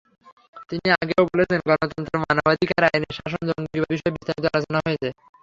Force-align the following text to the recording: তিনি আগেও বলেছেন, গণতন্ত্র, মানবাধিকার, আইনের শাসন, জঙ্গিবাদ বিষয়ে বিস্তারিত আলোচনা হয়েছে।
তিনি 0.69 0.87
আগেও 0.95 1.23
বলেছেন, 1.31 1.59
গণতন্ত্র, 1.67 2.13
মানবাধিকার, 2.23 2.81
আইনের 2.87 3.13
শাসন, 3.17 3.41
জঙ্গিবাদ 3.49 3.89
বিষয়ে 3.93 4.15
বিস্তারিত 4.15 4.45
আলোচনা 4.49 4.79
হয়েছে। 4.85 5.09